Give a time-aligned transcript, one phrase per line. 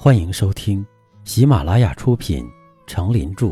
[0.00, 0.86] 欢迎收听
[1.24, 2.44] 喜马拉雅出品
[2.86, 3.46] 《成林著》，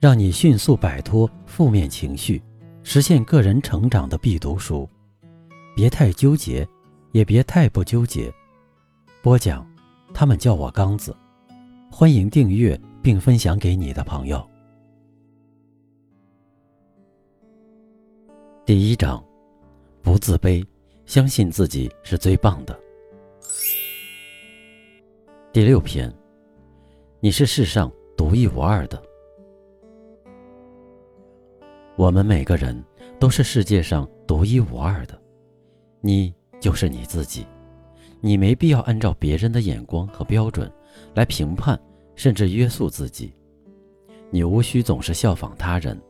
[0.00, 2.42] 让你迅速摆脱负面情绪，
[2.82, 4.88] 实现个人成长的必读书。
[5.76, 6.66] 别太纠结，
[7.10, 8.32] 也别太不纠结。
[9.20, 9.70] 播讲，
[10.14, 11.14] 他们叫我刚子。
[11.90, 14.42] 欢迎订阅并分享给你的朋友。
[18.64, 19.22] 第一章，
[20.00, 20.64] 不自卑，
[21.04, 22.74] 相信自己是最棒的。
[25.52, 26.10] 第六篇，
[27.20, 29.02] 你是世上独一无二的。
[31.94, 32.82] 我们每个人
[33.20, 35.20] 都是世界上独一无二的，
[36.00, 37.46] 你就是你自己，
[38.22, 40.72] 你没必要按照别人的眼光和标准
[41.12, 41.78] 来评判
[42.16, 43.34] 甚至约束自己，
[44.30, 46.00] 你无需总是效仿他人，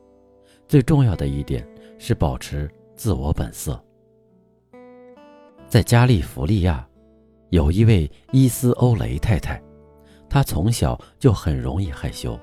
[0.69, 3.84] 最重要的一点是保持自我本色。
[5.66, 6.88] 在加利福利亚。
[7.52, 9.62] 有一位伊斯欧雷太太，
[10.27, 12.41] 她从小就很容易害羞，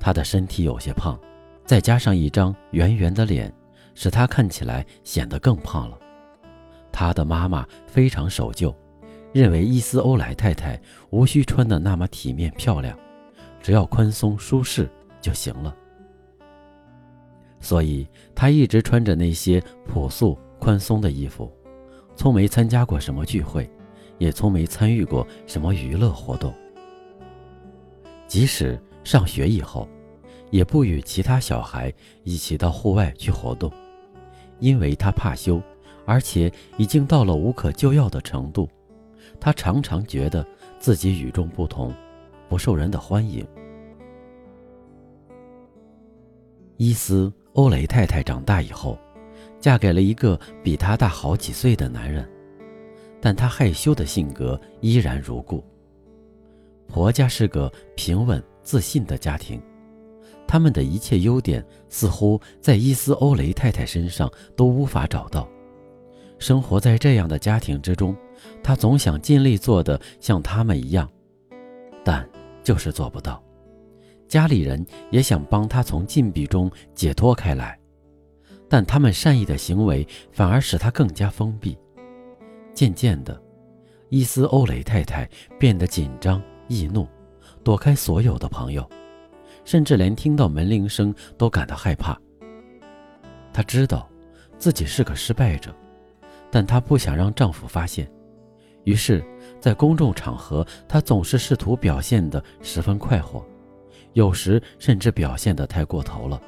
[0.00, 1.16] 她的身体有些胖，
[1.64, 3.54] 再加上一张圆圆的脸，
[3.94, 5.96] 使她看起来显得更胖了。
[6.90, 8.74] 她的妈妈非常守旧，
[9.32, 12.98] 认为伊斯欧莱太太无需穿得那么体面漂亮，
[13.62, 15.72] 只要宽松舒适就行了。
[17.60, 18.04] 所以
[18.34, 21.48] 她一直穿着那些朴素宽松的衣服，
[22.16, 23.70] 从没参加过什么聚会。
[24.18, 26.52] 也从没参与过什么娱乐活动，
[28.26, 29.88] 即使上学以后，
[30.50, 33.70] 也不与其他小孩一起到户外去活动，
[34.60, 35.60] 因为他怕羞，
[36.06, 38.68] 而且已经到了无可救药的程度。
[39.40, 40.46] 他常常觉得
[40.78, 41.92] 自己与众不同，
[42.48, 43.46] 不受人的欢迎。
[46.76, 48.98] 伊斯欧雷太太长大以后，
[49.60, 52.28] 嫁给了一个比她大好几岁的男人。
[53.24, 55.64] 但她害羞的性格依然如故。
[56.86, 59.58] 婆家是个平稳自信的家庭，
[60.46, 65.48] 他们的一切优点似乎在伊斯欧雷太太身上都无法找到。
[66.38, 68.14] 生活在这样的家庭之中，
[68.62, 71.10] 她总想尽力做的像他们一样，
[72.04, 72.28] 但
[72.62, 73.42] 就是做不到。
[74.28, 77.80] 家里人也想帮她从禁闭中解脱开来，
[78.68, 81.74] 但他们善意的行为反而使她更加封闭。
[82.74, 83.40] 渐渐的，
[84.08, 87.06] 伊斯欧雷太太变得紧张易怒，
[87.62, 88.84] 躲开所有的朋友，
[89.64, 92.20] 甚至连听到门铃声都感到害怕。
[93.52, 94.08] 她知道
[94.58, 95.72] 自己是个失败者，
[96.50, 98.10] 但她不想让丈夫发现，
[98.82, 99.24] 于是，
[99.60, 103.44] 在公众场合，她总是试图表现得十分快活，
[104.14, 106.42] 有时甚至表现得太过头了。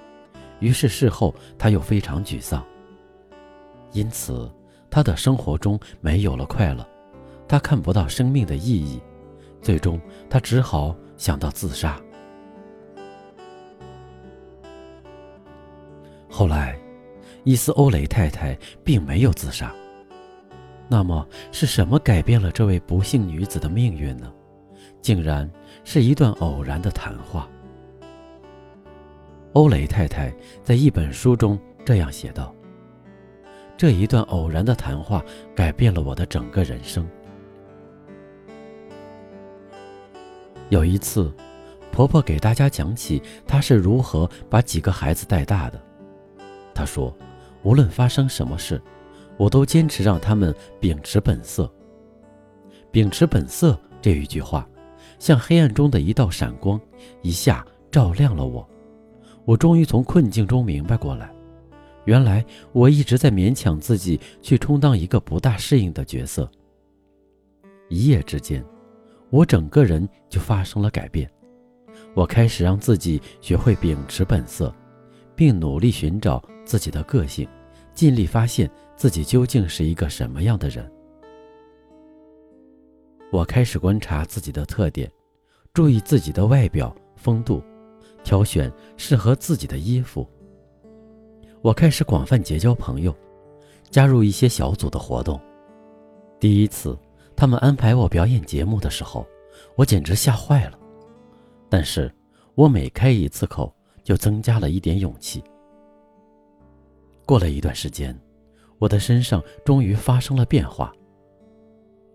[0.58, 2.66] 于是事后，她又非常沮丧。
[3.92, 4.50] 因此。
[4.90, 6.86] 他的生活中没有了快乐，
[7.46, 9.00] 他看不到生命的意义，
[9.60, 12.00] 最终他只好想到自杀。
[16.28, 16.78] 后来，
[17.44, 19.72] 伊斯欧雷太太并没有自杀。
[20.88, 24.32] 那么是什么改变了这位不幸女子的命运呢？
[25.02, 25.48] 竟然
[25.84, 27.48] 是一段偶然的谈话。
[29.52, 32.54] 欧雷太太在一本书中这样写道。
[33.76, 35.22] 这一段偶然的谈话
[35.54, 37.06] 改变了我的整个人生。
[40.70, 41.32] 有一次，
[41.92, 45.80] 婆婆给大家讲起她是如何把几个孩子带大的。
[46.74, 47.14] 她说
[47.62, 48.80] ：“无论发生什么事，
[49.36, 51.70] 我都坚持让他们秉持本色。
[52.90, 54.66] 秉持本色这一句话，
[55.18, 56.80] 像黑暗中的一道闪光，
[57.20, 58.66] 一下照亮了我。
[59.44, 61.30] 我终于从困境中明白过来。”
[62.06, 66.50] 原来我一直在勉强自己去充当一个不大适应的角色。
[67.88, 68.64] 一夜之间，
[69.30, 71.30] 我整个人就发生了改变。
[72.14, 74.74] 我开始让自己学会秉持本色，
[75.34, 77.46] 并努力寻找自己的个性，
[77.92, 80.90] 尽力发现自己究竟是一个什么样的人。
[83.32, 85.10] 我开始观察自己的特点，
[85.74, 87.62] 注意自己的外表风度，
[88.22, 90.28] 挑选适合自己的衣服。
[91.66, 93.12] 我开始广泛结交朋友，
[93.90, 95.40] 加入一些小组的活动。
[96.38, 96.96] 第一次，
[97.34, 99.26] 他们安排我表演节目的时候，
[99.74, 100.78] 我简直吓坏了。
[101.68, 102.08] 但是，
[102.54, 103.74] 我每开一次口，
[104.04, 105.42] 就增加了一点勇气。
[107.26, 108.16] 过了一段时间，
[108.78, 110.92] 我的身上终于发生了变化。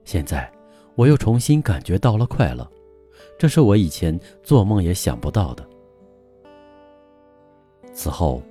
[0.05, 0.49] 现在，
[0.95, 2.65] 我又重新感觉到了快乐，
[3.37, 5.69] 这是我以前做梦也想不到的。
[7.91, 8.41] 此后。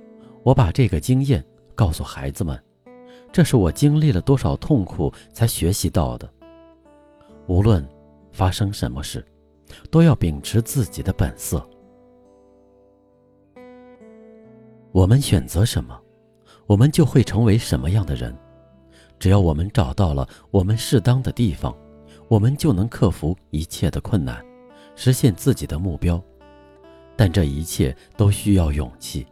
[0.43, 1.43] 我把这个经验
[1.75, 2.61] 告诉孩子们，
[3.31, 6.29] 这是我经历了多少痛苦才学习到的。
[7.47, 7.87] 无论
[8.31, 9.25] 发生什么事，
[9.89, 11.67] 都要秉持自己的本色。
[14.91, 15.99] 我们选择什么，
[16.65, 18.35] 我们就会成为什么样的人。
[19.19, 21.75] 只要我们找到了我们适当的地方，
[22.27, 24.43] 我们就能克服一切的困难，
[24.95, 26.21] 实现自己的目标。
[27.15, 29.27] 但这一切都需要勇气。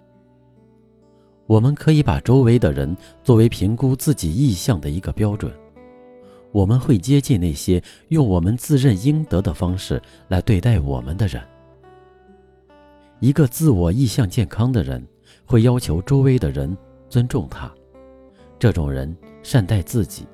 [1.50, 5.51] 我们可以把周围的人作为评估自己意向的一个标准。
[6.51, 11.42] 我们会接近那些用我们自认应得的方式来对待我们的人。
[13.19, 15.04] 一个自我意向健康的人
[15.44, 16.78] 会要求周围的人
[17.10, 17.72] 尊重他。
[18.60, 20.28] 这种人善待自己，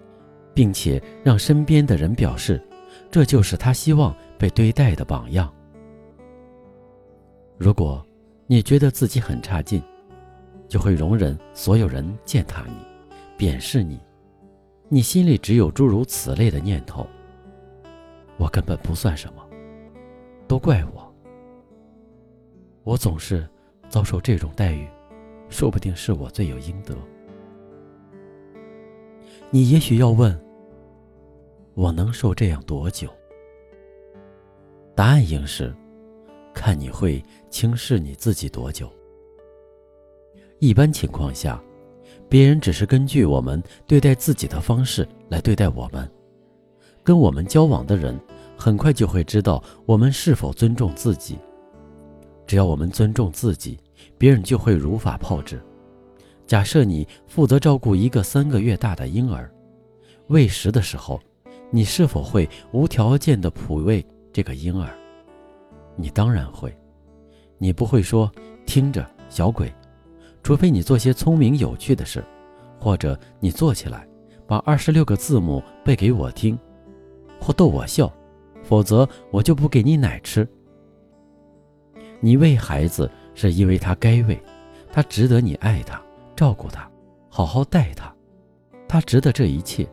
[0.54, 2.62] 并且让身边的人表示，
[3.10, 5.50] 这就是他希望被对待的榜样。
[7.58, 8.06] 如果
[8.48, 9.82] 你觉得自己很差劲，
[10.68, 12.74] 就会容忍所有人践踏你、
[13.38, 14.00] 贬视你。
[14.88, 17.06] 你心里只有诸如此类的念头。
[18.38, 19.48] 我根本不算什么，
[20.48, 21.14] 都怪我。
[22.84, 23.48] 我总是
[23.90, 24.88] 遭受这种待遇，
[25.50, 26.96] 说不定是我罪有应得。
[29.50, 30.38] 你也许要问：
[31.74, 33.10] 我能受这样多久？
[34.94, 35.74] 答案应是：
[36.54, 38.92] 看你会轻视你自己多久。
[40.66, 41.62] 一般情况下，
[42.28, 46.10] 别人只是根据我们对待自己的方式来对待我们。
[47.04, 48.20] 跟我们交往的人，
[48.58, 51.38] 很快就会知道我们是否尊重自己。
[52.48, 53.78] 只要我们尊重自己，
[54.18, 55.62] 别人就会如法炮制。
[56.48, 59.52] 假设你负责照顾一个三个月大的婴儿，
[60.28, 61.20] 喂食的时候，
[61.70, 64.04] 你是否会无条件的哺喂
[64.34, 64.90] 这个婴儿？
[65.96, 66.76] 你当然会。
[67.58, 68.32] 你不会说
[68.66, 69.72] 听着，小鬼，
[70.46, 72.24] 除非你做些聪明有趣的事，
[72.80, 74.08] 或者你坐起来
[74.46, 76.56] 把二十六个字母背给我听，
[77.42, 78.14] 或逗我笑，
[78.62, 80.48] 否则我就不给你奶吃。
[82.20, 84.40] 你喂孩子是因为他该喂，
[84.94, 86.00] 他值得你爱他。
[86.36, 86.88] 照顾他，
[87.28, 88.14] 好好待他，
[88.88, 89.88] 他值得这一切，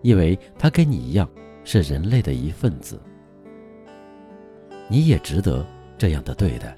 [0.00, 1.28] 因为他跟你一样
[1.64, 2.98] 是人类的一份子。
[4.88, 5.66] 你也值得
[5.98, 6.74] 这样的对待，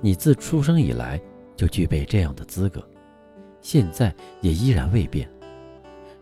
[0.00, 1.20] 你自出生以来
[1.60, 2.82] 就具备这样的资格，
[3.60, 5.28] 现在也依然未变。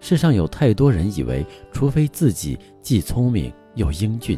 [0.01, 4.37] 世上有太多人以为，除非自己既聪明又英俊，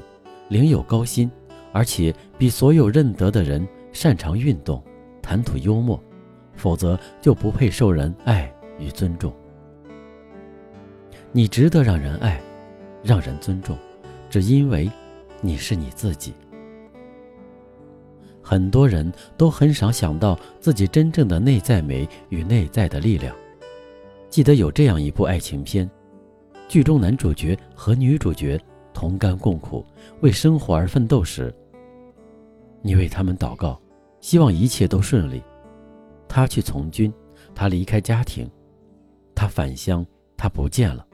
[0.51, 1.31] 领有高薪，
[1.73, 4.85] 而且比所有认得的人擅长运动，
[5.23, 5.99] 谈吐幽默。
[6.55, 9.33] 否则就不配受人爱与尊重。
[11.33, 12.39] 你值得让人爱，
[13.03, 13.75] 让人尊重，
[14.29, 14.91] 只因为
[15.41, 16.35] 你是你自己。
[18.51, 23.33] 很多人都很少想到自己真正的内在美与内在的力量。
[24.29, 25.89] 记得有这样一部爱情片，
[26.67, 28.61] 剧中男主角和女主角
[28.93, 29.87] 同甘共苦，
[30.21, 31.55] 为生活而奋斗时，
[32.83, 33.81] 你为他们祷告，
[34.21, 35.41] 希望一切都顺利。
[36.27, 37.13] 他去从军，
[37.55, 38.51] 他离开家庭，
[39.33, 40.05] 他返乡，
[40.37, 41.07] 他不见了。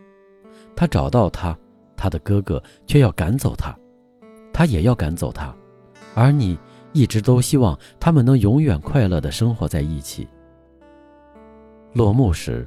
[0.75, 1.55] 他找到他，
[1.99, 3.79] 他的哥哥却要赶走他，
[4.55, 5.55] 他也要赶走他。
[6.15, 6.59] 而你
[6.97, 10.27] 一直都希望他们能永远快乐的生活在一起。
[11.93, 12.67] 落幕时，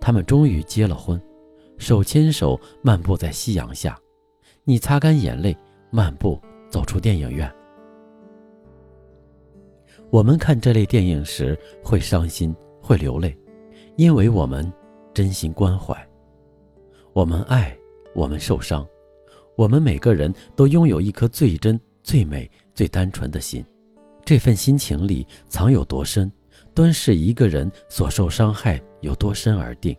[0.00, 1.20] 他们终于结了婚，
[1.76, 3.94] 手牵手漫步在夕阳下。
[4.64, 5.54] 你擦干眼泪，
[5.90, 6.40] 漫步
[6.70, 7.52] 走出电影院。
[10.08, 13.36] 我们看这类电影时会伤心，会流泪，
[13.96, 14.72] 因为我们
[15.12, 15.94] 真心关怀，
[17.12, 17.76] 我们爱，
[18.14, 18.86] 我们受伤，
[19.54, 23.64] 我们每个人都拥有一颗最真、最美、最单纯的心。
[24.24, 26.30] 这份心情里藏有多深，
[26.72, 29.96] 端视一个人所受伤害有多深而定。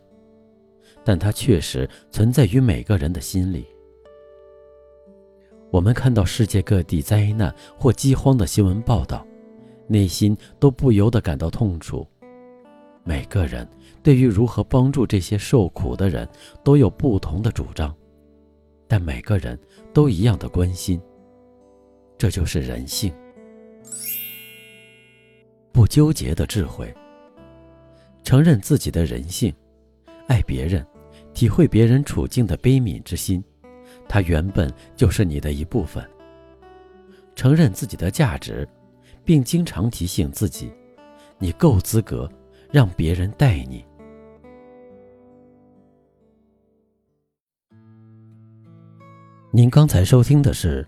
[1.04, 3.66] 但它确实存在于每个人的心里。
[5.72, 9.26] 我们看到世界各地灾难或饥荒的新闻报道。
[9.90, 12.06] 内心都不由得感到痛楚。
[13.06, 13.66] 每个人
[14.04, 16.28] 对于如何帮助这些受苦的人
[16.62, 17.96] 都有不同的主张，
[18.86, 19.58] 但每个人
[19.94, 21.02] 都一样的关心。
[22.18, 23.14] 这就是人性。
[25.72, 26.94] 不纠结的智慧，
[28.24, 29.54] 承认自己的人性，
[30.28, 30.86] 爱别人，
[31.34, 33.44] 体会别人处境的悲悯之心，
[34.08, 36.04] 它原本就是你的一部分。
[37.36, 38.68] 承认自己的价值。
[39.28, 40.72] 并经常提醒自己，
[41.38, 42.32] 你够资格
[42.72, 43.84] 让别人带你。
[49.52, 50.88] 您刚才收听的是